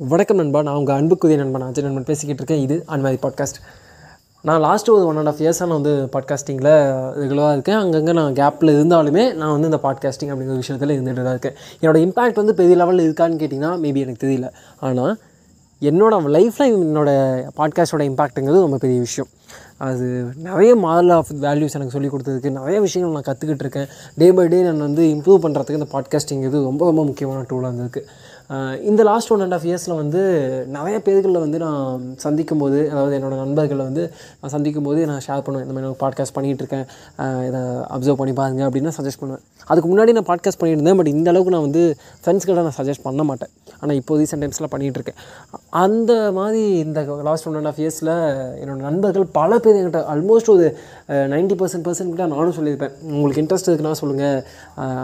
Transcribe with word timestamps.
வணக்கம் 0.00 0.36
நண்பா. 0.36 0.62
நான் 0.62 0.74
உங்கள் 0.74 0.96
அன்புக்குரிய 0.96 1.38
நண்பன் 1.38 1.62
அஜய் 1.62 1.82
நண்பன் 1.82 2.04
பேசிக்கிட்டு 2.04 2.42
இருக்கேன். 2.42 2.60
இது 2.60 2.84
அன்மாரி 2.88 3.18
பாட்காஸ்ட் 3.22 3.56
நான் 4.40 4.60
லாஸ்ட்டு 4.62 4.92
ஒரு 4.92 5.06
ஒன் 5.06 5.16
அண்ட் 5.16 5.26
ஆஃப் 5.26 5.40
இயர்ஸாக 5.40 5.58
நான் 5.58 5.82
வந்து 5.82 6.08
பாட்காஸ்டிங்கில் 6.12 6.70
ரெகுலராக 7.22 7.52
இருக்கேன். 7.52 7.76
அங்கங்கே 7.76 8.12
நான் 8.12 8.32
கேப்பில் 8.32 8.72
இருந்தாலுமே 8.76 9.34
நான் 9.34 9.50
வந்து 9.50 9.64
இந்த 9.64 9.80
பாட்காஸ்டிங் 9.82 10.30
அப்படிங்கிற 10.32 10.56
விஷயத்தில் 10.56 10.94
இருந்துகிட்டு 10.98 11.24
தான் 11.24 11.36
இருக்கேன். 11.38 11.56
என்னோட 11.82 11.96
இம்பாக்ட் 12.06 12.34
வந்து 12.34 12.54
பெரிய 12.54 12.76
லெவலில் 12.76 13.06
இருக்கான்னு 13.08 13.40
கேட்டிங்கன்னா 13.40 13.72
மேபி 13.84 13.96
எனக்கு 13.96 14.26
தெரியல. 14.26 14.50
ஆனால் 14.80 15.18
என்னோடய 15.80 16.32
லைஃப்பில் 16.36 16.78
என்னோடய 16.86 17.48
பாட்காஸ்டோட 17.56 18.04
இம்பாக்ட்டுங்கிறது 18.12 18.60
ரொம்ப 18.60 18.78
பெரிய 18.78 19.00
விஷயம். 19.00 19.28
அது 19.76 20.32
நிறைய 20.36 20.76
மாடல் 20.76 21.10
ஆஃப் 21.10 21.32
வேல்யூஸ் 21.32 21.74
எனக்கு 21.74 21.90
சொல்லிக் 21.90 22.14
கொடுத்ததுக்கு 22.14 22.50
நிறைய 22.50 22.80
விஷயங்கள் 22.80 23.14
நான் 23.14 23.34
கற்றுக்கிட்டு 23.34 23.64
இருக்கேன். 23.66 23.86
டே 24.14 24.32
பை 24.32 24.48
டே 24.48 24.62
நான் 24.62 24.78
வந்து 24.78 25.02
இம்ப்ரூவ் 25.02 25.44
பண்ணுறதுக்கு 25.44 25.80
இந்த 25.80 25.90
பாட்காஸ்டிங்கிறது 25.92 26.62
ரொம்ப 26.62 26.84
ரொம்ப 26.84 27.04
முக்கியமான 27.04 27.42
டூலாக 27.50 27.70
இருந்திருக்கு. 27.70 28.02
இந்த 28.88 29.02
லாஸ்ட் 29.08 29.30
ஒன் 29.34 29.42
அண்ட் 29.44 29.54
ஆஃப் 29.56 29.64
இயர்ஸில் 29.68 29.94
வந்து 30.00 30.20
நிறைய 30.76 30.96
பேர்களில் 31.06 31.40
வந்து 31.44 31.58
நான் 31.64 32.04
சந்திக்கும் 32.22 32.62
போது 32.62 32.78
அதாவது 32.92 33.14
என்னோடய 33.18 33.38
நண்பர்களை 33.44 33.82
வந்து 33.88 34.04
நான் 34.40 34.52
சந்திக்கும் 34.54 34.86
போது 34.88 35.00
நான் 35.10 35.22
ஷேர் 35.26 35.42
பண்ணுவேன். 35.46 35.64
இந்த 35.66 35.74
மாதிரி 35.74 35.88
நான் 35.88 36.00
பாட்காஸ்ட் 36.04 36.34
பண்ணிகிட்டு 36.36 36.62
இருக்கேன். 36.64 36.86
இதை 37.48 37.60
அப்சர்வ் 37.94 38.18
பண்ணி 38.20 38.34
பாருங்க 38.40 38.62
அப்படின்னு 38.68 38.92
சஜஸ்ட் 38.98 39.20
பண்ணுவேன். 39.22 39.42
அதுக்கு 39.70 39.88
முன்னாடி 39.90 40.14
நான் 40.18 40.28
பாட்காஸ்ட் 40.30 40.60
பண்ணிட்டு 40.60 40.78
இருந்தேன் 40.78 40.98
பட் 41.00 41.10
இந்த 41.14 41.28
அளவுக்கு 41.32 41.54
நான் 41.54 41.66
வந்து 41.66 41.82
ஃப்ரெண்ட்ஸ்கிட்ட 42.22 42.64
நான் 42.68 42.78
சஜஸ்ட் 42.80 43.04
பண்ண 43.08 43.24
மாட்டேன். 43.30 43.52
ஆனால் 43.80 43.96
இப்போ 44.00 44.16
ரீசெண்ட் 44.20 44.42
டைம்ஸில் 44.44 44.70
பண்ணிகிட்டு 44.74 44.98
இருக்கேன். 45.00 45.18
அந்த 45.84 46.12
மாதிரி 46.38 46.62
இந்த 46.84 47.00
லாஸ்ட் 47.28 47.48
ஒன் 47.50 47.58
அண்ட் 47.60 47.70
ஆஃப் 47.72 47.80
இயர்ஸில் 47.82 48.12
என்னோடய 48.62 48.82
நண்பர்கள் 48.88 49.26
பல 49.38 49.58
பேர் 49.66 49.78
என்கிட்ட 49.80 50.02
ஆல்மோஸ்ட் 50.14 50.50
ஒரு 50.54 50.66
நைன்ட்டி 51.34 51.58
பர்சன்ட் 51.60 51.86
பர்சன்ட் 51.88 52.12
கிட்ட 52.14 52.26
நானும் 52.36 52.56
சொல்லியிருப்பேன். 52.60 52.94
உங்களுக்கு 53.16 53.42
இன்ட்ரெஸ்ட் 53.44 53.70
இருக்குன்னா 53.70 53.94
சொல்லுங்கள் 54.02 54.40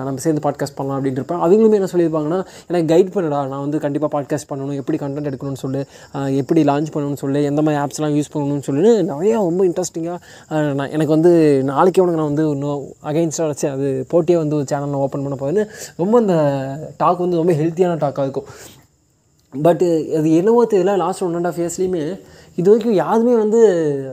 நம்ம 0.08 0.18
சேர்ந்து 0.26 0.44
பாட்காஸ்ட் 0.48 0.78
பண்ணலாம் 0.80 0.98
அப்படின்ட்டு 0.98 1.22
இருப்பேன். 1.22 1.42
அவங்களுமே 1.44 1.78
என்ன 1.82 1.90
சொல்லியிருப்பாங்கன்னா 1.94 2.40
எனக்கு 2.70 2.88
கைட் 2.94 3.14
பண்ணுடா 3.34 3.48
நான் 3.48 3.64
வந்து 3.64 3.78
கண்டிப்பாக 3.78 4.10
பாட்காஸ்ட் 4.14 4.50
பண்ணணும் 4.50 4.78
எப்படி 4.80 4.98
கண்டென்ட் 4.98 5.28
எடுக்கணும்னு 5.30 5.62
சொல்லு 5.64 5.80
எப்படி 6.36 6.62
லான்ச் 6.64 6.92
பண்ணணும்னு 6.94 7.20
சொல்லு 7.22 7.42
எந்த 7.44 7.62
மாதிரி 7.62 7.80
ஆப்ஸ்லாம் 7.84 8.14
யூஸ் 8.18 8.32
பண்ணணும்னு 8.34 8.66
சொல்லி 8.68 8.92
நிறையா 9.12 9.38
ரொம்ப 9.48 9.64
இன்ட்ரெஸ்டிங்காக 9.64 10.18
நான் 10.74 10.92
எனக்கு 10.96 11.12
வந்து 11.16 11.32
நாளைக்கு 11.64 12.02
உனக்கு 12.02 12.20
நான் 12.20 12.32
வந்து 12.32 12.46
இன்னும் 12.50 12.84
அகைன்ஸ்டாக 13.10 13.50
வச்சு 13.52 13.68
அது 13.68 13.88
போட்டியே 14.12 14.38
வந்து 14.42 14.56
ஒரு 14.56 14.66
சேனல் 14.66 15.02
ஓப்பன் 15.06 15.26
பண்ண 15.26 15.36
போகுதுன்னு 15.42 15.66
ரொம்ப 15.96 16.14
அந்த 16.18 16.36
டாக் 16.96 17.24
வந்து 17.26 17.40
ரொம்ப 17.42 17.52
ஹெல்த்தியான 17.52 17.98
டாக்காக 18.04 18.26
இருக்கும். 18.28 18.48
பட்டு 19.62 19.88
அது 20.18 20.28
என்னவோ 20.36 20.62
தெரியல 20.70 20.96
லாஸ்ட் 20.96 21.22
ஒன் 21.22 21.34
அண்ட் 21.34 21.46
ஆஃப் 21.46 21.58
இயர்ஸ்லேயுமே 21.58 22.04
இது 22.56 22.70
வரைக்கும் 22.70 22.96
யாருமே 23.04 23.34
வந்து 23.36 23.60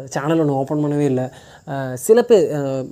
சேனல் 0.10 0.40
ஒன்று 0.40 0.60
ஓப்பன் 0.60 0.84
பண்ணவே 0.84 1.06
இல்லை. 1.12 1.26
சில 2.06 2.20
பேர் 2.30 2.46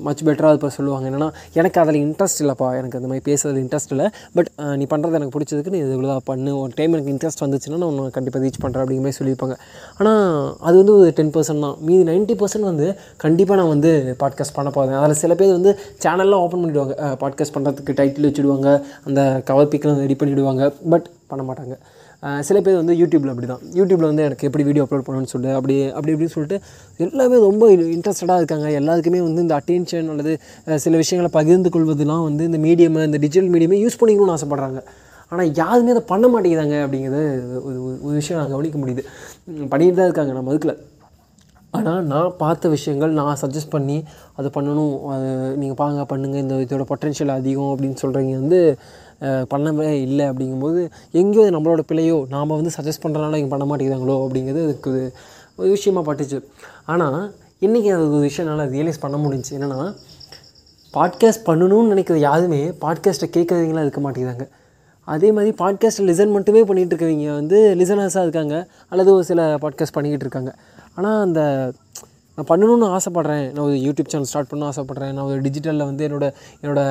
மச் 0.08 0.24
பெட்டராக 0.28 0.58
இப்போ 0.58 0.70
சொல்லுவாங்க. 0.78 1.06
என்னென்னா 1.10 1.30
எனக்கு 1.60 1.78
அதில் 1.82 2.00
இன்ட்ரெஸ்ட் 2.06 2.42
இல்லைப்பா. 2.44 2.68
எனக்கு 2.80 2.98
அந்த 3.00 3.10
மாதிரி 3.12 3.24
பேசுறதுல 3.30 3.62
இன்ட்ரெஸ்ட் 3.66 3.94
இல்லை. 3.96 4.08
பட் 4.36 4.50
நீ 4.82 4.88
பண்ணுறது 4.94 5.18
எனக்கு 5.20 5.36
பிடிச்சதுக்கு 5.38 5.74
நீ 5.76 5.80
இது 5.86 5.94
இவ்வளோ 5.98 6.18
பண்ணு. 6.30 6.52
ஒரு 6.64 6.72
டைம் 6.80 6.94
எனக்கு 6.98 7.14
இன்ட்ரெஸ்ட் 7.16 7.44
வந்துச்சுன்னா 7.46 7.80
நான் 7.82 7.90
உன்னை 7.92 8.12
கண்டிப்பாக 8.18 8.44
ரீச் 8.46 8.62
பண்ணுறேன் 8.64 8.84
அப்படிங்கிற 8.84 9.06
மாதிரி 9.06 9.20
சொல்லியிருப்பாங்க. 9.20 9.58
ஆனால் 10.00 10.24
அது 10.70 10.76
வந்து 10.82 10.96
ஒரு 11.00 11.14
டென் 11.20 11.34
பர்சன்ட் 11.38 11.66
தான். 11.68 11.78
மீதி 11.90 12.04
நைன்ட்டி 12.12 12.38
பர்சன்ட் 12.42 12.70
வந்து 12.72 12.88
கண்டிப்பாக 13.26 13.60
நான் 13.62 13.74
வந்து 13.76 13.94
பாட்காஸ்ட் 14.24 14.58
பண்ண 14.58 14.72
போகிறேன் 14.78 15.00
அதில் 15.04 15.22
சில 15.24 15.36
பேர் 15.42 15.56
வந்து 15.58 15.74
சேனல்லாம் 16.06 16.44
ஓப்பன் 16.46 16.62
பண்ணிவிடுவாங்க 16.64 17.16
பாட்காஸ்ட் 17.24 17.56
பண்ணுறதுக்கு 17.58 17.98
டைட்டில் 18.02 18.30
வச்சுடுவாங்க. 18.30 18.70
அந்த 19.08 19.22
கவர் 19.52 19.72
பிக்கெலாம் 19.74 20.04
ரெடி 20.06 20.18
பண்ணிவிடுவாங்க 20.22 20.66
பட் 20.94 21.08
பண்ண 21.32 21.44
மாட்டாங்க. 21.50 21.76
சில 22.40 22.62
பேர் 22.62 22.76
வந்து 22.76 22.94
யூடியூப்பில் 22.94 23.30
அப்படி 23.30 23.48
தான் 23.48 23.60
யூடியூப்பில் 23.74 24.08
வந்து 24.12 24.24
எனக்கு 24.24 24.46
எப்படி 24.46 24.64
வீடியோ 24.64 24.88
அப்லோட் 24.90 25.02
பண்ணணும்னு 25.08 25.26
சொல்லி 25.26 25.50
அப்படி 25.50 25.88
அப்படி 25.88 26.14
இப்படின்னு 26.14 26.26
சொல்லிட்டு 26.26 26.66
எல்லாமே 26.98 27.40
ரொம்ப 27.40 27.70
இன்ட்ரெஸ்டடாக 27.70 28.36
இருக்காங்க. 28.36 28.72
எல்லாருக்குமே 28.72 29.22
வந்து 29.22 29.42
இந்த 29.42 29.62
அட்டென்ஷன் 29.62 30.10
அல்லது 30.10 30.38
சில 30.76 30.98
விஷயங்களை 30.98 31.46
பகிர்ந்து 31.46 31.70
கொள்வதெல்லாம் 31.70 32.24
வந்து 32.24 32.46
இந்த 32.46 32.58
மீடியம் 32.58 33.06
இந்த 33.06 33.18
டிஜிட்டல் 33.18 33.52
மீடியமே 33.52 33.88
யூஸ் 33.88 34.00
பண்ணிக்கணும்னு 34.00 34.36
ஆசைப்பட்றாங்க. 34.36 34.84
ஆனால் 35.30 35.54
யாருமே 35.54 35.90
அதை 35.90 36.04
பண்ண 36.08 36.28
மாட்டேங்கிறாங்க 36.28 36.88
அப்படிங்கிறது 36.88 37.64
ஒரு 37.64 37.80
ஒரு- 37.80 38.02
ஒரு 38.02 38.14
விஷயம் 38.14 38.42
நான் 38.42 38.52
கவனிக்க 38.52 38.80
முடியுது. 38.80 39.04
பண்ணிகிட்டு 39.52 39.70
பண்ணிட்டு 39.70 39.96
தான் 39.96 40.04
இருக்காங்க 40.04 40.34
நம்ம 40.34 40.54
அதுக்குள்ள. 40.54 40.78
ஆனால் 41.78 42.06
நான் 42.12 42.36
பார்த்த 42.42 42.70
விஷயங்கள் 42.76 43.12
நான் 43.18 43.40
சஜஸ்ட் 43.42 43.74
பண்ணி 43.74 43.98
அது 44.40 44.48
பண்ணணும். 44.56 44.96
அது 45.14 45.28
நீங்கள் 45.62 45.78
பாருங்கள் 45.82 46.10
பண்ணுங்கள் 46.12 46.44
இந்த 46.44 46.56
இதோட 46.66 46.86
பொட்டென்ஷியல் 46.92 47.34
அதிகம் 47.36 47.72
அப்படின்னு 47.74 47.98
சொல்கிறீங்க 48.04 48.34
வந்து 48.42 48.60
பண்ணவே 49.52 49.90
இல்லை 50.08 50.26
அப்படிங்கும்போது 50.32 50.82
எங்கேயோ 51.20 51.44
அது 51.46 51.56
நம்மளோட 51.56 51.84
பிள்ளையோ 51.90 52.18
நாம் 52.34 52.56
வந்து 52.60 52.72
சஜஸ்ட் 52.78 53.04
பண்ணுறதுனால 53.06 53.40
இங்கே 53.42 53.52
பண்ண 53.54 53.66
மாட்டேங்கிறாங்களோ 53.70 54.16
அப்படிங்கிறது 54.26 54.64
அதுக்கு 54.68 54.94
ஒரு 55.60 55.70
விஷயமா 55.76 56.02
பட்டுச்சு. 56.10 56.40
ஆனால் 56.94 57.20
இன்றைக்கி 57.68 57.90
அது 57.96 58.06
ஒரு 58.18 58.24
விஷயம் 58.28 58.48
என்னால் 58.48 58.72
ரியலைஸ் 58.76 59.04
பண்ண 59.04 59.18
முடிஞ்சுச்சு 59.24 59.56
என்னென்னா 59.58 59.82
பாட்காஸ்ட் 60.94 61.48
பண்ணணும்னு 61.50 61.92
நினைக்கிற 61.94 62.18
யாருமே 62.28 62.62
பாட்காஸ்ட்டை 62.84 63.28
கேட்குறவங்களாம் 63.36 63.86
இருக்க 63.88 64.02
மாட்டேங்கிறாங்க. 64.06 64.46
அதே 65.08 65.30
மாதிரி 65.36 65.52
பாட்காஸ்ட்டை 65.62 66.06
லிசன் 66.10 66.36
மட்டுமே 66.38 66.62
பண்ணிகிட்டு 66.70 66.94
இருக்கவங்க 66.94 67.36
வந்து 67.42 67.58
லிசனர்ஸாக 67.82 68.26
இருக்காங்க 68.28 68.56
அல்லது 68.92 69.10
ஒரு 69.18 69.26
சில 69.30 69.42
பாட்காஸ்ட் 69.64 69.96
பண்ணிக்கிட்டு 69.98 70.26
இருக்காங்க. 70.28 70.52
ஆனால் 70.96 71.22
அந்த 71.22 71.42
நான் 72.38 72.50
பண்ணணும்னு 72.50 72.88
ஆசைப்பட்றேன். 72.96 73.46
நான் 73.54 73.66
ஒரு 73.66 73.78
யூடியூப் 73.86 74.10
சேனல் 74.12 74.28
ஸ்டார்ட் 74.32 74.48
பண்ண 74.48 74.70
ஆசைப்பட்றேன். 74.70 75.14
நான் 75.16 75.26
ஒரு 75.32 75.40
டிஜிட்டலில் 75.42 75.88
வந்து 75.90 76.04
என்னோட 76.08 76.26
என்னோட 76.62 76.82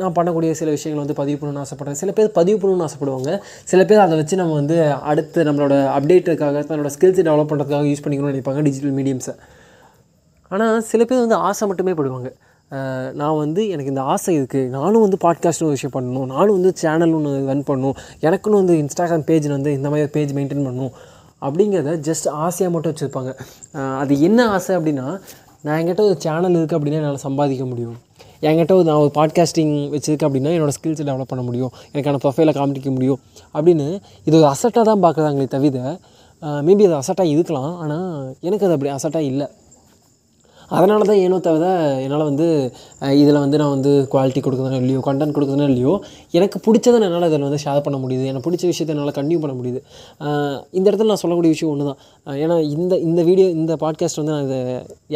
நான் 0.00 0.14
பண்ணக்கூடிய 0.16 0.50
சில 0.60 0.70
விஷயங்களை 0.76 1.00
வந்து 1.04 1.18
பதிவு 1.20 1.38
பண்ணணும்னு 1.40 1.64
ஆசைப்பட்றேன். 1.64 1.98
சில 2.00 2.12
பேர் 2.12 2.30
பதிவு 2.38 2.58
பண்ணணும்னு 2.62 2.86
ஆசைப்படுவாங்க. 2.86 3.32
சில 3.64 3.84
பேர் 3.84 4.04
அதை 4.06 4.16
வச்சு 4.16 4.36
நம்ம 4.36 4.54
வந்து 4.54 4.78
அடுத்து 4.92 5.44
நம்மளோட 5.44 5.76
அப்டேட்டுக்காக 5.98 6.64
தன்னோட 6.70 6.90
ஸ்கில்ஸை 6.96 7.24
டெவலப் 7.28 7.50
பண்ணுறதுக்காக 7.52 7.88
யூஸ் 7.92 8.04
பண்ணிக்கணும்னு 8.06 8.34
நினைப்பாங்க 8.34 8.62
டிஜிட்டல் 8.62 8.96
மீடியம்ஸை 8.98 9.36
ஆனால் 10.48 10.82
சில 10.90 11.04
பேர் 11.04 11.24
வந்து 11.26 11.34
ஆசை 11.34 11.68
மட்டுமே 11.68 11.92
படுவாங்க. 11.92 12.28
நான் 13.20 13.36
வந்து 13.36 13.68
எனக்கு 13.68 13.92
இந்த 13.94 14.02
ஆசை 14.12 14.32
இருக்குது 14.38 14.68
நானும் 14.68 15.04
வந்து 15.04 15.18
பாட்காஸ்ட்னு 15.24 15.68
ஒரு 15.68 15.76
விஷயம் 15.76 15.94
பண்ணணும். 15.96 16.26
நானும் 16.26 16.56
வந்து 16.58 16.72
சேனல் 16.74 17.12
ஒன்று 17.12 17.32
ரன் 17.50 17.68
பண்ணணும். 17.68 17.96
எனக்குன்னு 18.26 18.60
வந்து 18.62 18.74
இன்ஸ்டாகிராம் 18.82 19.24
பேஜ் 19.30 19.46
வந்து 19.46 19.72
இந்த 19.72 19.88
மாதிரி 19.88 20.08
பேஜ் 20.16 20.32
மெயின்டைன் 20.32 20.66
பண்ணணும். 20.68 20.92
அப்படிங்கிறத 21.44 21.92
ஜஸ்ட் 22.08 22.28
ஆசையாக 22.44 22.72
மட்டும் 22.74 22.92
வச்சுருப்பாங்க. 22.92 23.32
அது 24.02 24.12
என்ன 24.28 24.40
ஆசை 24.54 24.72
அப்படின்னா 24.76 25.06
நான் 25.64 25.78
என்கிட்ட 25.80 26.02
ஒரு 26.08 26.16
சேனல் 26.24 26.56
இருக்குது 26.58 26.78
அப்படின்னா 26.78 27.00
என்னால் 27.00 27.24
சம்பாதிக்க 27.28 27.64
முடியும். 27.72 27.96
என்கிட்ட 28.48 28.72
ஒரு 28.78 28.86
நான் 28.88 29.02
ஒரு 29.04 29.12
பாட்காஸ்டிங் 29.18 29.74
வச்சுருக்கேன் 29.94 30.28
அப்படின்னா 30.28 30.50
என்னோடய 30.56 30.76
ஸ்கில்ஸை 30.78 31.04
டெவலப் 31.08 31.30
பண்ண 31.32 31.44
முடியும். 31.48 31.72
எனக்கான 31.92 32.20
ப்ரொஃபைலை 32.24 32.52
காமிக்க 32.58 32.90
முடியும் 32.96 33.20
அப்படின்னு 33.56 33.86
இது 34.28 34.34
ஒரு 34.40 34.48
அசட்டாக 34.54 34.84
தான் 34.90 35.04
பார்க்குறாங்களே 35.06 35.48
தவிர 35.54 35.98
மேபி 36.66 36.84
அது 36.88 36.96
அசட்டாக 37.02 37.32
இருக்கலாம். 37.34 37.72
ஆனால் 37.82 38.08
எனக்கு 38.46 38.66
அது 38.66 38.74
அப்படி 38.76 38.92
அசட்டாக 38.96 39.30
இல்லை. 39.30 39.46
அதனால 40.76 41.00
தான் 41.10 41.20
ஏனோ 41.24 41.36
தவிர 41.46 41.64
என்னால் 42.04 42.24
வந்து 42.28 42.46
இதில் 43.22 43.40
வந்து 43.44 43.58
நான் 43.62 43.72
வந்து 43.74 43.92
குவாலிட்டி 44.12 44.40
கொடுக்குறதுனா 44.46 44.78
இல்லையோ 44.82 45.00
கண்டென்ட் 45.08 45.34
கொடுக்குறதுனா 45.36 45.68
இல்லையோ 45.72 45.92
எனக்கு 46.38 46.58
பிடிச்சதை 46.66 47.00
என்னால் 47.08 47.26
இதில் 47.30 47.46
வந்து 47.48 47.60
ஷேர் 47.64 47.82
பண்ண 47.86 47.98
முடியுது. 48.04 48.24
எனக்கு 48.30 48.46
பிடிச்ச 48.48 48.64
விஷயத்தை 48.72 48.92
என்னால் 48.94 49.16
கண்டினியூ 49.18 49.40
பண்ண 49.44 49.54
முடியுது. 49.60 49.80
இந்த 50.78 50.86
இடத்துல 50.90 51.10
நான் 51.12 51.22
சொல்லக்கூடிய 51.24 51.52
விஷயம் 51.54 51.72
ஒன்று 51.74 51.86
தான் 51.90 52.38
ஏன்னா 52.44 52.56
இந்த 52.74 52.98
இந்த 53.08 53.20
வீடியோ 53.30 53.48
இந்த 53.60 53.76
பாட்காஸ்ட் 53.84 54.20
வந்து 54.22 54.34
நான் 54.34 54.46
இதை 54.48 54.58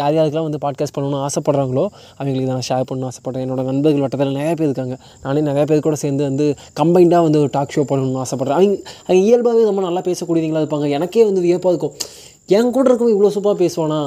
யார் 0.00 0.16
யாருக்கெல்லாம் 0.19 0.49
வந்து 0.49 0.62
பாட்காஸ்ட் 0.66 0.97
பண்ணணும்னு 0.99 1.22
ஆசைப்பட்றாங்களோ 1.28 1.87
அவங்களுக்கு 2.19 2.50
நான் 2.53 2.66
ஷேர் 2.71 2.87
பண்ணணும்னு 2.89 3.10
ஆசைப்பட்றேன். 3.12 3.44
என்னோட 3.47 3.65
நண்பர்கள் 3.71 4.05
வட்டத்தில் 4.06 4.37
நிறைய 4.41 4.55
பேர் 4.60 4.69
இருக்காங்க. 4.71 4.97
நானே 5.27 5.43
நிறைய 5.50 5.65
பேர் 5.72 5.87
கூட 5.89 5.99
சேர்ந்து 6.05 6.25
வந்து 6.31 6.49
கம்பைண்டாக 6.83 7.27
வந்து 7.28 7.43
ஒரு 7.44 7.53
டாக் 7.59 7.77
ஷோ 7.77 7.84
பண்ணணும்னு 7.93 8.22
ஆசைப்பட்றேன். 8.25 8.59
அவங்க 8.60 8.77
அவங்க 9.06 9.21
இயல்பாகவே 9.28 9.69
ரொம்ப 9.71 9.83
நல்லா 9.89 10.03
பேசக்கூடியவங்களா 10.09 10.65
இருப்பாங்க. 10.65 10.89
எனக்கே 10.99 11.25
வந்து 11.31 11.44
வியப்பாக 11.47 11.72
இருக்கும். 11.75 11.94
என் 12.56 12.71
கூட 12.75 12.84
இருக்கவங்க 12.91 13.15
இவ்வளோ 13.15 13.31
சூப்பராக 13.34 13.56
பேசுவானா? 13.62 13.99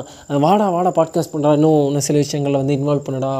வாடா 0.45 0.65
வாடா 0.75 0.91
பாட்காஸ்ட் 0.97 1.31
பண்ணுறா 1.33 1.51
இன்னும் 1.57 1.85
இன்னும் 1.87 2.05
சில 2.07 2.17
விஷயங்களில் 2.23 2.59
வந்து 2.61 2.75
இன்வால்வ் 2.77 3.05
பண்ணடா. 3.07 3.31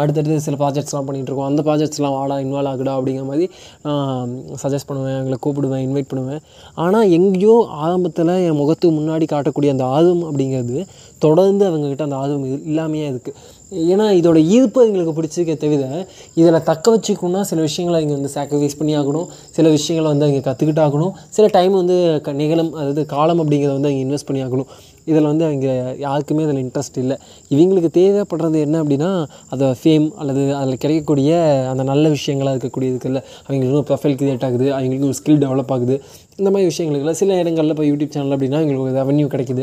அடுத்தடுத்து 0.00 0.44
சில 0.46 0.56
ப்ராஜெக்ட்ஸ்லாம் 0.62 1.06
பண்ணிகிட்ருக்கோம் 1.08 1.48
அந்த 1.50 1.62
ப்ராஜெக்ட்ஸ்லாம் 1.68 2.14
வாடா 2.18 2.36
இன்வால்வ் 2.44 2.70
ஆகுடா 2.72 2.94
அப்படிங்கிற 2.98 3.24
மாதிரி 3.30 3.46
நான் 3.86 4.36
சஜஸ்ட் 4.62 4.88
பண்ணுவேன். 4.90 5.18
எங்களை 5.20 5.38
கூப்பிடுவேன் 5.46 5.84
இன்வைட் 5.86 6.10
பண்ணுவேன். 6.12 6.42
ஆனால் 6.84 7.10
எங்கேயோ 7.18 7.56
ஆரம்பத்தில் 7.86 8.34
என் 8.48 8.60
முகத்துக்கு 8.62 8.94
முன்னாடி 9.00 9.28
காட்டக்கூடிய 9.34 9.76
அந்த 9.76 9.86
ஆர்வம் 9.96 10.24
அப்படிங்கிறது 10.28 10.78
தொடர்ந்து 11.26 11.64
அவங்கக்கிட்ட 11.70 12.06
அந்த 12.08 12.16
ஆர்வம் 12.22 12.46
இல்லாமையே 12.70 13.06
இருக்குது 13.12 13.36
ஏன்னா 13.70 14.10
இதோட 14.10 14.44
ஈர்ப்பு 14.44 14.86
எங்களுக்கு 14.86 15.22
பிடிச்சிருக்கே 15.22 15.56
தவிர 15.56 16.06
இதில் 16.34 16.62
தக்க 16.62 16.96
வச்சுக்கணும்னா 16.96 17.40
சில 17.40 17.60
விஷயங்களை 17.60 18.08
இங்கே 18.08 18.14
வந்து 18.14 18.30
சாக்ரிஃபைஸ் 18.34 18.76
பண்ணி 18.78 18.98
ஆகணும். 18.98 19.26
சில 19.50 19.68
விஷயங்களை 19.68 20.18
வந்து 20.18 20.26
அவங்க 20.26 20.50
கற்றுக்கிட்டு 20.50 20.88
ஆகணும். 20.88 21.10
சில 21.28 21.48
டைம் 21.52 21.72
வந்து 21.72 22.20
க- 22.22 22.32
நிகழம் 22.32 22.72
அதாவது 22.72 23.06
காலம் 23.06 23.38
அப்படிங்கிறத 23.38 23.72
வந்து 23.72 23.88
அவங்க 23.88 24.14
இன்வெஸ்ட் 24.14 24.26
பண்ணி 24.26 24.44
ஆகணும். 24.44 24.64
இதில் 25.04 25.22
வந்து 25.22 25.44
அவங்க 25.44 25.94
யாருக்குமே 25.98 26.44
அதில் 26.44 26.64
இன்ட்ரெஸ்ட் 26.64 26.98
இல்லை. 26.98 27.16
இவங்களுக்கு 27.48 27.88
தேவைப்படுறது 27.94 28.60
என்ன 28.60 28.82
அப்படின்னா 28.82 29.26
அதை 29.48 29.74
ஃபேம் 29.84 30.10
அல்லது 30.10 30.54
அதில் 30.54 30.76
கிடைக்கக்கூடிய 30.76 31.64
அந்த 31.68 31.82
நல்ல 31.82 32.08
விஷயங்களாக 32.08 32.56
இருக்கக்கூடிய 32.56 32.94
இருக்குல்ல 32.94 33.22
அவங்களுக்கு 33.46 33.72
ஒரு 33.72 33.84
ப்ரொஃபைல் 33.88 34.16
கிரியேட் 34.16 34.44
ஆகுது 34.44 34.72
அவங்களுக்கு 34.74 35.06
ஒரு 35.06 35.14
ஸ்கில் 35.14 35.40
டெவலப் 35.40 35.72
ஆகுது. 35.72 36.02
இந்த 36.40 36.48
மாதிரி 36.54 36.66
விஷயங்களுக்குலாம் 36.70 37.18
சில 37.20 37.36
இடங்களில் 37.42 37.72
இப்போ 37.74 37.84
யூடியூப் 37.90 38.12
சேனல் 38.14 38.34
அப்படின்னா 38.36 38.58
எங்களுக்கு 38.64 38.86
ஒரு 38.86 38.94
ரெவன்யூ 39.00 39.26
கிடைக்குது. 39.34 39.62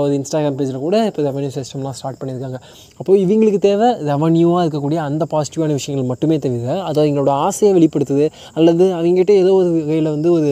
ஒரு 0.00 0.12
இன்ஸ்டாகிராம் 0.18 0.56
பேஜில் 0.58 0.78
கூட 0.86 0.96
இப்போ 1.10 1.22
ரெவன்யூ 1.26 1.50
சிஸ்டம்லாம் 1.56 1.96
ஸ்டார்ட் 1.98 2.18
பண்ணியிருக்காங்க. 2.20 2.58
அப்போது 3.00 3.20
இவங்களுக்கு 3.24 3.60
தேவை 3.68 3.88
ரெவன்யூவாக 4.10 4.64
இருக்கக்கூடிய 4.64 5.00
அந்த 5.08 5.26
பாசிட்டிவான 5.34 5.76
விஷயங்கள் 5.80 6.10
மட்டுமே 6.12 6.38
தவிர 6.46 6.74
அது 6.88 7.00
அவங்களோட 7.02 7.34
ஆசையை 7.46 7.70
வெளிப்படுத்துது. 7.78 8.26
அல்லது 8.58 8.86
அவங்ககிட்ட 8.98 9.34
ஏதோ 9.42 9.52
ஒரு 9.60 9.70
வகையில் 9.76 10.10
வந்து 10.16 10.30
ஒரு 10.38 10.50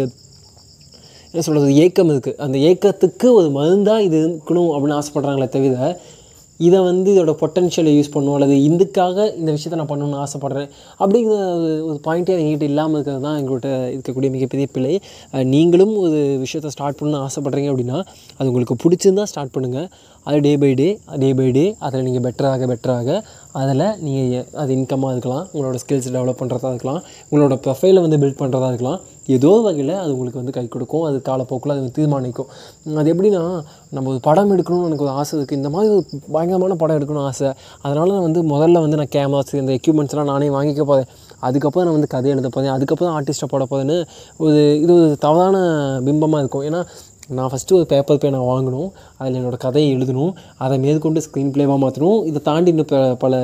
என்ன 1.33 1.43
சொல்கிறது 1.47 1.73
ஏக்கம் 1.85 2.11
இருக்குது 2.13 2.39
அந்த 2.45 2.57
ஏக்கத்துக்கு 2.69 3.27
ஒரு 3.39 3.49
மருந்தாக 3.57 4.07
இது 4.07 4.19
இருக்கணும் 4.27 4.71
அப்படின்னு 4.75 4.99
ஆசைப்பட்றாங்களே 5.01 5.49
தவிர 5.57 5.91
இதை 6.61 6.81
வந்து 6.81 7.11
இதோட 7.13 7.33
பொட்டன்ஷியலை 7.41 7.93
யூஸ் 7.97 8.11
பண்ணும் 8.11 8.35
அல்லது 8.35 8.55
இதுக்காக 8.69 9.37
இந்த 9.37 9.53
விஷயத்த 9.53 9.75
நான் 9.75 9.87
பண்ணணும்னு 9.87 10.23
ஆசைப்பட்றேன் 10.23 10.69
அப்படிங்கிற 11.01 11.35
ஒரு- 11.57 11.83
ஒரு 11.85 12.01
பாயிண்ட்டே 12.05 12.35
எங்ககிட்ட 12.39 12.63
இல்லாமல் 12.63 12.95
இருக்கிறது 12.95 13.23
தான் 13.23 13.39
எங்கள்கிட்ட 13.39 13.71
இருக்கக்கூடிய 13.95 14.31
மிகப்பெரிய 14.31 14.69
பிழை. 14.73 14.95
நீங்களும் 15.47 15.97
ஒரு 15.97 16.19
விஷயத்த 16.45 16.67
ஸ்டார்ட் 16.67 16.99
பண்ணணும்னு 17.01 17.27
ஆசைப்பட்றீங்க 17.27 17.71
அப்படின்னா 17.73 17.99
அது 18.37 18.51
உங்களுக்கு 18.51 18.77
பிடிச்சிருந்தா 18.85 19.23
ஸ்டார்ட் 19.25 19.55
பண்ணுங்கள் 19.55 19.89
அது 20.27 20.41
day 20.41 20.57
by 20.57 20.75
day 20.75 20.89
day 21.17 21.35
by 21.35 21.51
day 21.51 21.77
அதில் 21.79 22.03
நீங்கள் 22.03 22.25
பெட்டராக 22.25 22.67
பெட்டராக 22.67 23.11
அதில் 23.61 23.85
நீங்கள் 24.07 24.47
அது 24.63 24.71
இன்கம்மாக 24.79 25.13
இருக்கலாம் 25.15 25.45
உங்களோட 25.53 25.79
ஸ்கில்ஸ் 25.83 26.09
டெவலப் 26.17 26.41
பண்ணுறதா 26.41 26.71
இருக்கலாம் 26.75 27.01
உங்களோட 27.29 27.57
ப்ரொஃபைலை 27.65 28.01
வந்து 28.07 28.19
பில்ட் 28.23 28.41
பண்ணுறதா 28.43 28.69
இருக்கலாம் 28.73 28.99
ஏதோ 29.37 29.51
வகையில் 29.65 29.95
அது 30.03 30.11
உங்களுக்கு 30.15 30.41
வந்து 30.41 30.55
கை 30.57 30.65
கொடுக்கும் 30.75 31.05
அது 31.09 31.17
காலப்போக்கில் 31.29 31.73
அது 31.75 31.91
தீர்மானிக்கும். 31.99 32.49
அது 33.01 33.11
எப்படின்னா 33.13 33.43
நம்ம 33.97 34.07
ஒரு 34.13 34.21
படம் 34.27 34.53
எடுக்கணும்னு 34.55 34.89
எனக்கு 34.91 35.05
ஒரு 35.07 35.13
ஆசை 35.21 35.33
இருக்குது 35.39 35.59
இந்த 35.61 35.71
மாதிரி 35.75 35.89
ஒரு 35.97 36.05
பயங்கரமான 36.35 36.77
படம் 36.83 36.99
எடுக்கணும்னு 36.99 37.27
ஆசை. 37.31 37.51
அதனால் 37.85 38.15
நான் 38.15 38.27
வந்து 38.29 38.43
முதல்ல 38.55 38.83
வந்து 38.85 38.99
நான் 39.01 39.13
கேமராஸ் 39.17 39.55
இந்த 39.63 39.75
எக்யூப்மெண்ட்ஸ்லாம் 39.81 40.31
நானே 40.33 40.49
வாங்கிக்க 40.57 40.85
போகிறேன் 40.91 41.11
அதுக்கப்புறம் 41.49 41.87
நான் 41.89 41.97
வந்து 41.99 42.11
கதை 42.15 42.31
எழுத 42.35 42.49
போகிறேன் 42.55 42.75
அதுக்கப்புறம் 42.77 43.15
ஆர்டிஸ்ட்டை 43.19 43.49
போட 43.55 43.65
போகிறேன்னு 43.73 43.99
ஒரு 44.45 44.59
இது 44.85 44.93
ஒரு 44.99 45.09
தவறான 45.27 45.59
பிம்பமாக 46.07 46.43
இருக்கும். 46.45 46.65
ஏன்னா 46.69 46.81
நான் 47.29 47.51
ஃபஸ்ட்டு 47.53 47.73
ஒரு 47.73 47.87
பேப்பர் 47.87 48.17
பேனை 48.17 48.31
நான் 48.31 48.51
வாங்கணும். 48.51 48.89
அதில் 49.17 49.37
என்னோடய 49.41 49.57
கதையை 49.57 49.97
எழுதணும். 49.97 50.33
அதை 50.57 50.79
மேற்கொண்டு 50.79 51.21
ஸ்க்ரீன் 51.21 51.53
ப்ளேவாக 51.55 51.79
மாற்றணும் 51.85 52.27
இதை 52.27 52.43
தாண்டி 52.43 52.71
இன்னும் 52.71 52.87
ப- 52.87 53.17
பல 53.17 53.35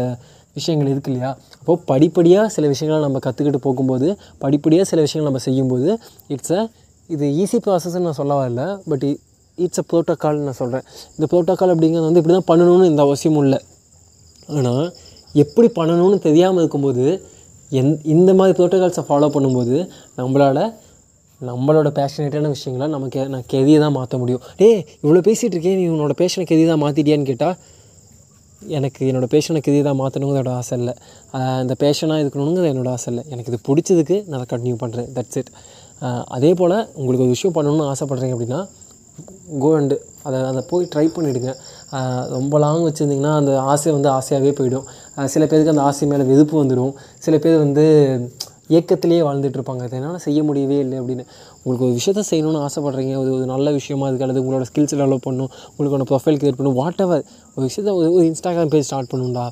விஷயங்கள் 0.54 0.90
இருக்கு 0.90 1.12
இல்லையா? 1.12 1.30
அப்போது 1.58 1.82
படிப்படியாக 1.84 2.48
சில 2.48 2.66
விஷயங்களை 2.66 3.04
நம்ம 3.06 3.20
கற்றுக்கிட்டு 3.26 3.56
போகும்போது 3.56 4.08
படிப்படியாக 4.38 4.88
சில 4.88 5.00
விஷயங்கள் 5.00 5.32
நம்ம 5.32 5.44
செய்யும்போது 5.48 5.88
இட்ஸ் 6.28 6.52
அ 6.52 6.60
இது 7.10 7.26
ஈஸி 7.42 7.58
ப்ராசஸ்ன்னு 7.64 8.06
நான் 8.08 8.12
சொல்ல 8.12 8.34
வரல 8.40 8.62
பட் 8.88 9.06
இட்ஸ் 9.58 9.78
அ 9.78 9.84
ப்ரோட்டோக்கால்னு 9.90 10.46
நான் 10.48 10.52
சொல்கிறேன் 10.52 10.84
இந்த 11.16 11.26
ப்ரோட்டோக்கால் 11.32 11.72
அப்படிங்கிறது 11.74 12.08
வந்து 12.08 12.20
இப்படி 12.22 12.36
தான் 12.38 12.48
பண்ணணும்னு 12.50 12.84
இந்த 12.84 13.02
அவசியமும் 13.02 13.42
இல்லை. 13.42 13.60
ஆனால் 14.48 14.86
எப்படி 15.34 15.68
பண்ணணும்னு 15.76 16.18
தெரியாமல் 16.18 16.58
இருக்கும்போது 16.58 17.04
எந் 17.72 17.92
இந்த 18.04 18.34
மாதிரி 18.34 18.54
ப்ரோட்டோகால்ஸை 18.58 19.04
ஃபாலோ 19.08 19.28
பண்ணும்போது 19.36 19.76
நம்மளால் 20.16 20.62
நம்மளோட 21.50 21.88
பேஷனேட்டான 22.00 22.50
விஷயங்களை 22.56 22.86
நமக்கு 22.96 23.22
நான் 23.34 23.46
கெதியை 23.52 23.78
தான் 23.84 23.96
மாற்ற 23.98 24.18
முடியும். 24.22 24.42
டேய் 24.60 24.80
இவ்வளோ 25.04 25.22
பேசிகிட்டு 25.28 25.56
இருக்கேன் 25.56 25.78
நீ 25.80 25.86
உன்னோட 25.94 26.14
பேஷனை 26.22 26.46
கெதி 26.52 26.64
தான் 26.72 26.82
மாற்றிட்டியான்னு 26.84 27.30
கேட்டால் 27.30 27.56
எனக்கு 28.78 29.00
என்னோடய 29.10 29.30
பேஷனை 29.34 29.60
கெதி 29.64 29.80
தான் 29.88 29.98
மாற்றணுங்கிறதோட 30.02 30.52
ஆசை 30.60 30.74
இல்லை. 30.80 30.94
ஆஹ் 31.36 31.58
அந்த 31.62 31.74
பேஷனாக 31.82 32.22
இருக்கணுங்கிறது 32.22 32.70
என்னோடய 32.72 32.94
ஆசை 32.96 33.08
இல்லை. 33.12 33.24
எனக்கு 33.32 33.50
இது 33.52 33.60
பிடிச்சதுக்கு 33.68 34.16
நான் 34.28 34.38
அதை 34.40 34.46
கண்டினியூ 34.54 34.76
பண்ணுறேன் 34.82 35.08
தட்ஸ் 35.18 35.38
இட் 35.40 35.52
அதே 36.36 36.50
போல் 36.60 36.78
உங்களுக்கு 37.00 37.26
ஒரு 37.26 37.34
விஷயம் 37.36 37.54
பண்ணணும்னு 37.56 37.90
ஆசைப்பட்றீங்க 37.92 38.36
அப்படின்னா 38.36 38.62
கோ 39.62 39.68
அண்டு 39.78 39.96
அதை 40.28 40.38
அதை 40.50 40.60
போய் 40.70 40.88
ட்ரை 40.92 41.04
பண்ணிவிடுங்க 41.16 41.50
ரொம்ப 42.36 42.58
லாங் 42.64 42.84
வச்சுருந்திங்கன்னா 42.86 43.34
அந்த 43.40 43.52
ஆசை 43.72 43.90
வந்து 43.96 44.08
ஆசையாகவே 44.18 44.52
போயிடும். 44.60 44.86
சில 45.34 45.42
பேருக்கு 45.50 45.74
அந்த 45.74 45.84
ஆசை 45.88 46.08
மேலே 46.12 46.24
வெறுப்பு 46.30 46.54
வந்துடும். 46.62 46.92
சில 47.26 47.38
பேர் 47.44 47.56
வந்து 47.64 47.84
ஏக்கத்திலேயே 48.76 49.22
வாழ்ந்துட்டு 49.26 49.58
இருப்பாங்க. 49.58 49.82
அது 49.86 49.96
என்னால் 49.98 50.22
செய்ய 50.26 50.42
முடியவே 50.48 50.78
இல்லை 50.84 50.96
அப்படின்னு. 51.00 51.24
உங்களுக்கு 51.62 51.86
ஒரு 51.86 51.94
விஷயத்த 51.98 52.22
செய்யணும்னு 52.30 52.60
ஆசைப்பட்றீங்க. 52.66 53.14
ஒரு 53.22 53.30
ஒரு 53.36 53.46
நல்ல 53.52 53.70
விஷயமா 53.78 54.06
இருக்குது 54.08 54.26
அல்லது 54.26 54.42
உங்களோட 54.42 54.66
ஸ்கில்ஸ் 54.70 54.94
டெவலப் 55.00 55.24
பண்ணணும். 55.26 55.50
உங்களுக்கான 55.70 56.06
ப்ரொஃபைல் 56.10 56.38
கிரியேட் 56.40 56.58
பண்ணணும். 56.58 56.78
வாட் 56.80 57.02
எவர் 57.06 57.24
ஒரு 57.54 57.64
விஷயத்த 57.68 57.94
ஒரு 58.16 58.24
இன்ஸ்டாகிராம் 58.30 58.72
பேஜ் 58.74 58.88
ஸ்டார்ட் 58.88 59.10
பண்ணணும்டா. 59.12 59.46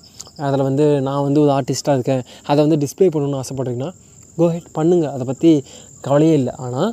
அதில் 0.49 0.65
வந்து 0.69 0.87
நான் 1.09 1.25
வந்து 1.29 1.41
ஒரு 1.45 1.53
ஆர்டிஸ்ட்டாக 1.59 1.97
இருக்கேன். 1.99 2.23
அதை 2.51 2.59
வந்து 2.67 2.79
டிஸ்ப்ளே 2.85 3.09
பண்ணணும்னு 3.15 3.41
ஆசைப்பட்றீங்கன்னா 3.43 3.93
கோ 4.39 4.47
ஹெட் 4.57 4.71
பண்ணுங்கள் 4.79 5.13
அதை 5.15 5.27
பற்றி 5.31 5.53
கவலையே 6.07 6.35
இல்லை. 6.41 6.53
ஆனால் 6.67 6.93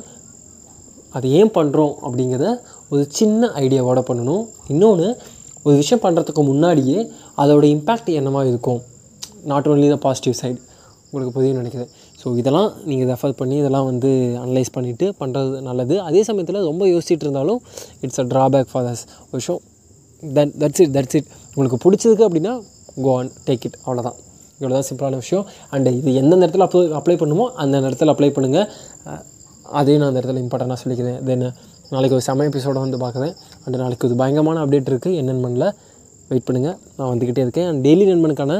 அது 1.18 1.28
ஏன் 1.38 1.52
பண்ணுறோம் 1.58 1.94
அப்படிங்கிறத 2.06 2.48
ஒரு 2.92 3.02
சின்ன 3.18 3.48
ஐடியாவோட 3.62 4.00
பண்ணணும். 4.10 4.44
இன்னொன்று 4.72 5.08
ஒரு 5.66 5.74
விஷயம் 5.80 6.02
பண்ணுறதுக்கு 6.04 6.42
முன்னாடியே 6.50 6.98
அதோட 7.42 7.64
இம்பேக்ட் 7.74 8.10
என்னமாக 8.18 8.50
இருக்கும்? 8.50 8.80
Not 9.50 9.68
only 9.70 9.88
the 9.94 9.98
positive 10.04 10.36
side 10.40 10.58
உங்களுக்கு 11.06 11.34
புதிய 11.36 11.52
நினைக்கிறேன். 11.58 11.90
ஸோ 12.20 12.28
இதெல்லாம் 12.40 12.70
நீங்கள் 12.90 13.08
ரெஃபர் 13.12 13.34
பண்ணி 13.40 13.56
இதெல்லாம் 13.62 13.86
வந்து 13.90 14.10
அனலைஸ் 14.44 14.72
பண்ணிவிட்டு 14.76 15.06
பண்ணுறது 15.20 15.60
நல்லது. 15.68 15.94
அதே 16.08 16.22
சமயத்தில் 16.28 16.58
ரொம்ப 16.70 16.86
யோசிச்சுட்டு 16.92 17.26
இருந்தாலும் 17.26 17.60
it's 18.06 18.20
a 18.22 18.26
drawback 18.32 18.70
for 18.72 18.88
us 18.92 19.04
ஒரு 19.30 19.38
விஷயம் 19.40 19.60
that 20.22 20.52
that's 20.62 20.82
it 20.84 20.92
that's 20.96 21.16
it 21.20 21.30
உங்களுக்கு 21.54 21.78
பிடிச்சதுக்கு 21.84 22.26
அப்படின்னா 22.28 22.54
கோ 23.04 23.12
ஆன் 23.20 23.30
டேக் 23.46 23.64
இட் 23.68 23.78
அவ்வளோதான் 23.84 24.18
இவ்வளோ 24.60 24.74
தான் 24.78 24.88
சிம்பிளான 24.88 25.18
விஷயம். 25.24 25.44
அண்ட் 25.74 25.88
இது 25.98 26.10
எந்தெந்த 26.20 26.44
இடத்துல 26.46 26.64
அப்ளை 26.68 26.82
அப்ளை 27.00 27.16
பண்ணுமோ 27.22 27.44
அந்த 27.62 27.76
இடத்துல 27.88 28.12
அப்ளை 28.14 28.30
பண்ணுங்கள் 28.38 28.66
அதையும் 29.78 30.00
நான் 30.02 30.10
அந்த 30.10 30.20
இடத்துல 30.20 30.40
இம்பார்ட்டண்ட்டாக 30.44 30.80
சொல்லிக்கிறேன். 30.82 31.18
தென் 31.28 31.46
நாளைக்கு 31.94 32.16
ஒரு 32.16 32.24
செம 32.26 32.44
எபிசோடை 32.48 32.80
வந்து 32.84 32.98
பார்க்குறேன். 33.04 33.32
அண்ட் 33.64 33.78
நாளைக்கு 33.82 34.06
ஒரு 34.08 34.16
பயங்கரமான 34.22 34.60
அப்டேட் 34.64 34.90
இருக்குது 34.92 35.16
என்னென்னு 35.20 35.70
வெயிட் 36.30 36.46
பண்ணுங்கள் 36.48 36.76
நான் 36.96 37.10
வந்துக்கிட்டே 37.12 37.42
இருக்கேன். 37.46 37.68
அண்ட் 37.70 37.80
டெய்லி 37.86 38.04
நண்பனுக்கான 38.10 38.54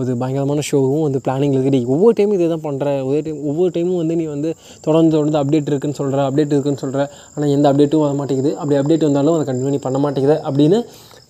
ஒரு 0.00 0.10
பயங்கரமான 0.22 0.64
ஷோவும் 0.70 1.04
வந்து 1.06 1.20
பிளானிங்கில் 1.26 1.58
இருக்குது 1.58 1.76
நீ 1.76 1.82
ஒவ்வொரு 1.94 2.14
டைமும் 2.18 2.36
இதே 2.38 2.48
தான் 2.54 2.64
பண்ணுற 2.66 2.86
ஒவ்வொரு 3.06 3.22
டைம் 3.26 3.40
ஒவ்வொரு 3.50 3.70
டைமும் 3.76 4.00
வந்து 4.02 4.14
நீ 4.20 4.26
வந்து 4.34 4.50
தொடர்ந்து 4.86 5.12
தொடர்ந்து 5.16 5.38
அப்டேட் 5.42 5.70
இருக்குன்னு 5.72 5.98
சொல்கிற 6.00 6.22
அப்டேட் 6.28 6.54
இருக்குன்னு 6.54 6.82
சொல்கிற 6.84 7.02
ஆனால் 7.34 7.52
எந்த 7.56 7.66
அப்டேட்டும் 7.72 8.04
வர 8.06 8.14
மாட்டேங்குது. 8.20 8.52
அப்படி 8.60 8.78
அப்டேட் 8.80 9.06
வந்தாலும் 9.08 9.36
அதை 9.36 9.46
கண்டினியூ 9.50 9.82
பண்ண 9.86 10.00
மாட்டேங்குது 10.06 10.36
அப்படின்னு 10.48 10.80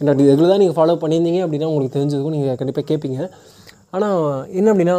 என்னோட 0.00 0.16
ரெகுலராக 0.31 0.50
தான் 0.52 0.62
நீங்கள் 0.62 0.78
ஃபாலோ 0.78 0.96
பண்ணியிருந்தீங்க 1.02 1.40
அப்படின்னா 1.46 1.69
உங்களுக்கு 1.72 1.96
தெரிஞ்சதுக்கும் 1.96 2.34
நீங்கள் 2.37 2.58
கண்டிப்பாக 2.62 2.87
கேட்பீங்க 2.90 3.19
ஆனால் 3.96 4.19
என்ன 4.58 4.69
அப்படின்னா 4.75 4.96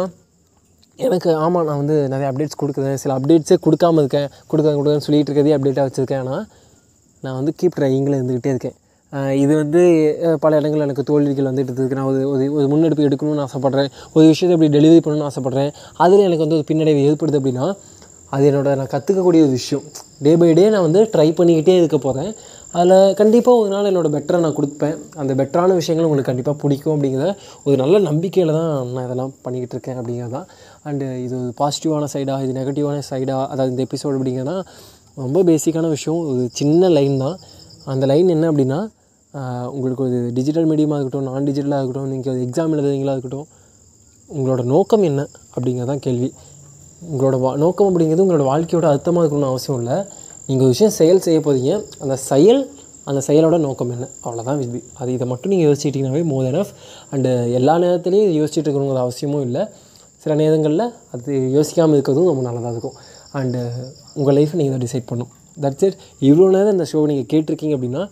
எனக்கு 0.98 1.30
ஆமாம் 1.44 1.66
நான் 1.68 1.80
வந்து 1.80 1.96
நிறைய 2.12 2.26
அப்டேட்ஸ் 2.30 2.60
கொடுக்குறேன். 2.60 3.00
சில 3.02 3.14
அப்டேட்ஸே 3.18 3.56
கொடுக்காம 3.66 4.00
இருக்கேன். 4.02 4.28
கொடுக்க 4.50 4.68
கொடுக்கன்னு 4.78 5.06
சொல்லிகிட்டு 5.06 5.30
இருக்கிறதே 5.30 5.54
அப்டேட்டாக 5.56 5.86
வச்சுருக்கேன். 5.88 6.22
ஆனால் 6.24 6.44
நான் 7.24 7.36
வந்து 7.40 7.52
கீப் 7.60 7.76
ட்ரையிங்கில் 7.78 8.16
இருந்துக்கிட்டே 8.18 8.52
இருக்கேன். 8.54 8.76
இது 9.42 9.52
வந்து 9.62 9.82
பல 10.44 10.56
இடங்கள் 10.60 10.84
எனக்கு 10.86 11.02
தோல்விகள் 11.10 11.48
வந்துட்டு 11.50 11.80
இருக்கு 11.80 11.98
நான் 11.98 12.08
ஒரு 12.12 12.48
ஒரு 12.56 12.66
முன்னெடுப்பு 12.72 13.06
எடுக்கணும்னு 13.08 13.44
ஆசைப்பட்றேன். 13.46 13.90
ஒரு 14.16 14.24
விஷயத்தை 14.32 14.54
இப்படி 14.56 14.70
டெலிவரி 14.78 15.02
பண்ணணும்னு 15.04 15.28
ஆசைப்பட்றேன். 15.30 15.70
அதில் 16.04 16.24
எனக்கு 16.28 16.44
வந்து 16.44 16.58
ஒரு 16.58 16.66
பின்னடைவு 16.70 17.04
ஏற்படுது 17.10 17.38
அப்படின்னா 17.40 17.66
அது 18.34 18.44
என்னோட 18.50 18.70
நான் 18.78 18.92
கற்றுக்கக்கூடிய 18.92 19.40
ஒரு 19.46 19.52
விஷயம். 19.58 19.84
டே 20.24 20.32
பை 20.40 20.48
டே 20.58 20.64
நான் 20.74 20.84
வந்து 20.86 21.00
ட்ரை 21.12 21.26
பண்ணிக்கிட்டே 21.38 21.74
இருக்க 21.80 21.98
போகிறேன் 22.06 22.30
அதில் 22.78 23.14
கண்டிப்பாக 23.20 23.60
ஒரு 23.60 23.68
நாள் 23.74 23.88
என்னோட 23.90 24.08
பெட்டரை 24.14 24.38
நான் 24.44 24.56
கொடுப்பேன். 24.56 24.96
அந்த 25.22 25.32
பெட்டரான 25.40 25.74
விஷயங்கள் 25.80 26.06
உங்களுக்கு 26.08 26.30
கண்டிப்பாக 26.30 26.56
பிடிக்கும் 26.62 26.94
அப்படிங்கிற 26.94 27.26
ஒரு 27.66 27.76
நல்ல 27.82 27.98
நம்பிக்கையில் 28.08 28.52
தான் 28.58 28.68
நான் 28.94 29.06
இதெல்லாம் 29.08 29.32
பண்ணிக்கிட்டு 29.44 29.76
இருக்கேன் 29.76 29.98
அப்படிங்கிறது. 30.00 30.32
தான் 30.36 30.48
அண்டு 30.88 31.06
இது 31.26 31.34
ஒரு 31.42 31.52
பாசிட்டிவான 31.60 32.08
சைடாக 32.14 32.44
இது 32.46 32.58
நெகட்டிவான 32.58 33.04
சைடாக 33.10 33.44
அதாவது 33.52 33.72
இந்த 33.74 33.84
எபிசோடு 33.88 34.18
அப்படிங்கன்னா 34.18 34.56
ரொம்ப 35.24 35.42
பேசிக்கான 35.50 35.90
விஷயம். 35.96 36.20
ஒரு 36.32 36.42
சின்ன 36.60 36.88
லைன் 36.98 37.16
தான். 37.24 37.38
அந்த 37.94 38.04
லைன் 38.12 38.34
என்ன 38.36 38.46
அப்படின்னா 38.52 38.80
உங்களுக்கு 39.74 40.02
ஒரு 40.06 40.18
டிஜிட்டல் 40.36 40.68
மீடியமாக 40.70 40.98
இருக்கட்டும் 40.98 41.28
நான் 41.30 41.46
டிஜிட்டலாக 41.48 41.80
இருக்கட்டும் 41.82 42.10
நீங்கள் 42.12 42.32
ஒரு 42.34 42.40
எக்ஸாம் 42.46 42.74
எழுதுறீங்களா 42.74 43.14
இருக்கட்டும் 43.16 43.48
உங்களோட 44.30 44.62
நோக்கம் 44.74 45.04
என்ன 45.08 45.20
அப்படிங்கிறது 45.54 45.90
தான் 45.92 46.02
கேள்வி. 46.06 46.28
உங்களோட 47.10 47.36
வா 47.42 47.50
நோக்கம் 47.64 47.88
அப்படிங்கிறது 47.90 48.24
உங்களோட 48.24 48.44
வாழ்க்கையோட 48.52 48.86
அர்த்தமாக 48.92 49.22
இருக்கணும்னு 49.22 49.50
அவசியம் 49.52 49.78
இல்லை. 49.80 49.96
நீங்கள் 50.48 50.66
ஒரு 50.66 50.74
விஷயம் 50.74 50.94
செயல் 51.00 51.22
செய்ய 51.26 51.38
போகிறீங்க 51.46 51.72
அந்த 52.04 52.14
செயல் 52.30 52.60
அந்த 53.10 53.20
செயலோட 53.26 53.56
நோக்கம் 53.64 53.90
என்ன? 53.94 54.06
அவ்வளோதான் 54.24 54.58
விதி 54.60 54.80
அது 55.00 55.10
இதை 55.16 55.26
மட்டும் 55.32 55.52
நீங்கள் 55.52 55.68
யோசிச்சிட்டிங்கனாவே 55.68 56.22
மோர் 56.30 56.46
தென் 56.46 56.58
அண்டு 57.14 57.32
எல்லா 57.58 57.74
நேரத்துலையும் 57.84 58.26
இது 58.28 58.34
யோசிச்சுட்டு 58.40 58.68
இருக்கணுங்கிற 58.68 59.02
அவசியமும் 59.06 59.44
இல்லை. 59.48 59.62
சில 60.22 60.34
நேரங்களில் 60.42 60.86
அது 61.14 61.32
யோசிக்காமல் 61.56 61.96
இருக்கிறதும் 61.96 62.30
ரொம்ப 62.32 62.44
நல்லதாக 62.48 62.72
இருக்கும். 62.74 62.96
அண்டு 63.40 63.60
உங்கள் 64.18 64.36
லைஃப்பை 64.38 64.58
நீங்கள் 64.60 64.74
தான் 64.76 64.84
டிசைட் 64.86 65.06
பண்ணும் 65.10 65.30
தட்ஸ் 65.64 65.84
இட் 65.88 65.98
இவ்வளோ 66.28 66.48
நேரம் 66.56 66.74
இந்த 66.76 66.86
ஷோ 66.92 67.02
நீங்கள் 67.10 67.28
கேட்டிருக்கீங்க 67.32 67.76
அப்படின்னா 67.76 68.02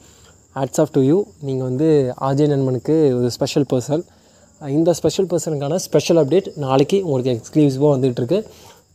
ஹேட்ஸ் 0.58 0.80
ஆஃப் 0.82 0.92
டு 0.96 1.02
யூ 1.10 1.16
நீங்கள் 1.46 1.66
வந்து 1.70 1.88
ஆஜய் 2.28 2.52
நண்பனுக்கு 2.52 2.96
ஒரு 3.18 3.30
ஸ்பெஷல் 3.36 3.66
பர்சன் 3.72 4.04
இந்த 4.60 4.90
ஸ்பெஷல் 4.98 5.28
பர்சனுக்கான 5.30 5.78
ஸ்பெஷல் 5.86 6.20
அப்டேட் 6.20 6.48
நாளைக்கு 6.64 6.98
உங்களுக்கு 7.06 7.32
எக்ஸ்க்ளூசிவாக 7.36 7.90
வந்துகிட்ருக்கு 7.94 8.38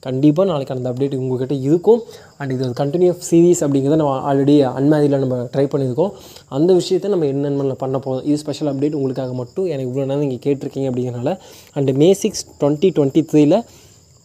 கண்டிப்பாக 0.05 0.47
நாளைக்கு 0.49 0.73
அந்த 0.75 0.87
அப்டேட் 0.91 1.15
உங்கள்கிட்ட 1.21 1.55
இருக்கும். 1.67 2.01
அண்ட் 2.39 2.51
இது 2.55 2.63
ஒரு 2.67 2.75
கண்டினியூ 2.81 3.13
சீரீஸ் 3.29 3.61
அப்படிங்கிறத 3.65 3.97
நம்ம 4.01 4.13
ஆல்ரெடி 4.29 4.55
அன்மேரியில் 4.79 5.19
நம்ம 5.23 5.37
ட்ரை 5.53 5.65
பண்ணியிருக்கோம். 5.73 6.11
அந்த 6.57 6.69
விஷயத்தை 6.77 7.09
நம்ம 7.13 7.27
என்னென்ன 7.31 7.75
பண்ண 7.83 7.97
போகிறோம் 8.05 8.23
இது 8.29 8.37
ஸ்பெஷல் 8.43 8.69
அப்டேட் 8.71 8.95
உங்களுக்காக 8.99 9.33
மட்டும். 9.41 9.67
எனக்கு 9.73 9.89
இவ்வளோ 9.91 10.05
நேரம் 10.11 10.23
நீங்கள் 10.25 10.43
கேட்டிருக்கீங்க 10.45 10.87
அப்படிங்கிறனால 10.91 11.33
and 11.79 11.91
May 12.03 12.09
six 12.21 12.45
twenty 12.61 12.91
twenty 12.99 13.23
த்ரீயில் 13.31 13.57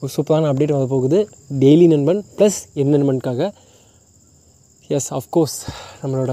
ஒரு 0.03 0.12
சூப்பரான 0.17 0.49
அப்டேட் 0.53 0.76
வர 0.76 0.87
போகுது. 0.95 1.21
டெய்லி 1.64 1.88
நண்பன் 1.95 2.23
ப்ளஸ் 2.38 2.61
என் 2.83 2.95
நண்பனுக்காக 2.97 3.50
எஸ் 4.91 5.11
அஃப்கோர்ஸ் 5.21 5.59
நம்மளோட 6.03 6.33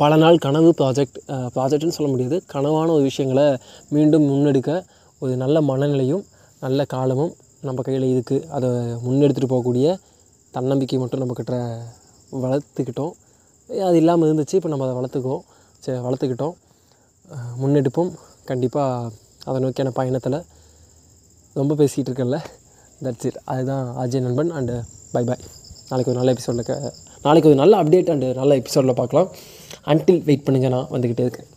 பல 0.00 0.16
நாள் 0.22 0.42
கனவு 0.44 0.70
ப்ராஜெக்ட் 0.78 1.18
ப்ராஜெக்ட்னு 1.54 1.96
சொல்ல 1.96 2.08
முடியாது. 2.12 2.36
கனவான 2.52 2.88
ஒரு 2.96 3.04
விஷயங்களை 3.10 3.44
மீண்டும் 3.94 4.26
முன்னெடுக்க 4.30 4.70
ஒரு 5.22 5.32
நல்ல 5.42 5.56
மனநிலையும் 5.70 6.24
நல்ல 6.64 6.80
காலமும் 6.94 7.32
நம்ம 7.66 7.82
கையில் 7.86 8.06
இருக்குது 8.14 8.46
அதை 8.56 8.68
முன்னெடுத்துகிட்டு 9.04 9.52
போகக்கூடிய 9.52 9.86
தன்னம்பிக்கை 10.56 10.98
மட்டும் 11.02 11.22
நம்மக்கிட்ட 11.22 11.56
வளர்த்துக்கிட்டோம். 12.44 13.14
அது 13.88 13.96
இல்லாமல் 14.02 14.28
இருந்துச்சு 14.28 14.56
இப்போ 14.58 14.70
நம்ம 14.72 14.86
அதை 14.86 14.96
வளர்த்துக்குவோம் 14.98 15.44
சரி 15.84 15.98
வளர்த்துக்கிட்டோம். 16.06 16.54
முன்னெடுப்போம் 17.62 18.12
கண்டிப்பாக 18.50 19.10
அதை 19.48 19.58
நோக்கியான 19.64 19.92
பயணத்தில் 19.98 20.38
ரொம்ப 21.60 21.72
பேசிகிட்டு 21.80 22.10
இருக்கேன்ல. 22.10 22.38
தட்ஸ் 23.04 23.26
இட் 23.28 23.40
அதுதான் 23.52 23.86
அஜய் 24.02 24.24
நண்பன் 24.26 24.52
அண்டு 24.58 24.76
பை 25.14 25.22
பாய் 25.30 25.44
நாளைக்கு 25.90 26.12
ஒரு 26.12 26.18
நல்ல 26.20 26.32
எபிசோடில் 26.34 26.66
நாளைக்கு 27.26 27.50
ஒரு 27.50 27.60
நல்ல 27.62 27.82
அப்டேட் 27.82 28.12
அண்டு 28.14 28.30
நல்ல 28.40 28.54
எபிசோடில் 28.62 29.00
பார்க்கலாம். 29.02 29.28
அன்டில் 29.92 30.24
வெயிட் 30.30 30.46
பண்ணுங்கள் 30.46 30.74
நான் 30.76 30.90
வந்துக்கிட்டே 30.94 31.26
இருக்கேன். 31.28 31.50